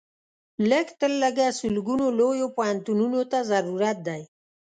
[0.69, 4.21] لږ تر لږه سلګونو لویو پوهنتونونو ته ضرورت دی.